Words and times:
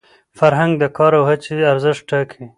فرهنګ 0.39 0.71
د 0.81 0.83
کار 0.97 1.11
او 1.19 1.23
هڅي 1.29 1.53
ارزښت 1.73 2.01
ټاکي. 2.09 2.43